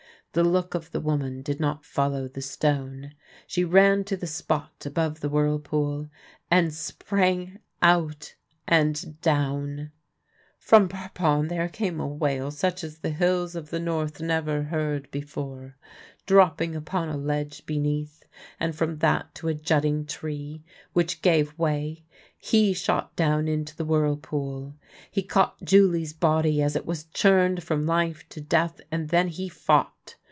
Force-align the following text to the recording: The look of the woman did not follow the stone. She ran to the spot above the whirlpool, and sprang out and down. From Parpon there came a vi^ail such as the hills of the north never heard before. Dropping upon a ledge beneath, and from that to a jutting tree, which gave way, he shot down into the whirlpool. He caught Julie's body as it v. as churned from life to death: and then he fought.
The 0.33 0.45
look 0.45 0.73
of 0.75 0.91
the 0.93 1.01
woman 1.01 1.41
did 1.41 1.59
not 1.59 1.83
follow 1.83 2.25
the 2.29 2.41
stone. 2.41 3.15
She 3.47 3.65
ran 3.65 4.05
to 4.05 4.15
the 4.15 4.25
spot 4.27 4.85
above 4.85 5.19
the 5.19 5.27
whirlpool, 5.27 6.09
and 6.49 6.73
sprang 6.73 7.59
out 7.81 8.35
and 8.65 9.19
down. 9.19 9.91
From 10.57 10.87
Parpon 10.87 11.49
there 11.49 11.67
came 11.67 11.99
a 11.99 12.07
vi^ail 12.07 12.49
such 12.49 12.81
as 12.81 12.99
the 12.99 13.09
hills 13.09 13.57
of 13.57 13.71
the 13.71 13.79
north 13.81 14.21
never 14.21 14.63
heard 14.63 15.11
before. 15.11 15.75
Dropping 16.25 16.77
upon 16.77 17.09
a 17.09 17.17
ledge 17.17 17.65
beneath, 17.65 18.23
and 18.57 18.73
from 18.73 18.99
that 18.99 19.35
to 19.35 19.49
a 19.49 19.53
jutting 19.53 20.05
tree, 20.05 20.63
which 20.93 21.21
gave 21.21 21.59
way, 21.59 22.05
he 22.37 22.73
shot 22.73 23.13
down 23.17 23.49
into 23.49 23.75
the 23.75 23.83
whirlpool. 23.85 24.77
He 25.11 25.23
caught 25.23 25.61
Julie's 25.61 26.13
body 26.13 26.61
as 26.61 26.77
it 26.77 26.85
v. 26.85 26.91
as 26.91 27.03
churned 27.13 27.63
from 27.63 27.85
life 27.85 28.23
to 28.29 28.39
death: 28.39 28.79
and 28.89 29.09
then 29.09 29.27
he 29.27 29.49
fought. 29.49 30.15